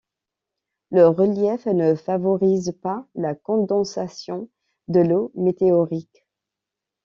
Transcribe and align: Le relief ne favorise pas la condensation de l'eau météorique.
Le 0.89 1.07
relief 1.09 1.67
ne 1.67 1.93
favorise 1.93 2.75
pas 2.81 3.05
la 3.13 3.35
condensation 3.35 4.49
de 4.87 5.01
l'eau 5.01 5.31
météorique. 5.35 6.25